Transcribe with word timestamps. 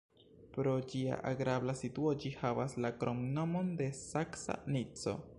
Pro 0.53 0.71
ĝia 0.93 1.17
agrabla 1.31 1.75
situo 1.81 2.13
ĝi 2.23 2.31
havas 2.39 2.75
la 2.85 2.91
kromnomon 3.03 3.69
de 3.83 3.91
"Saksa 3.99 4.57
Nico". 4.77 5.15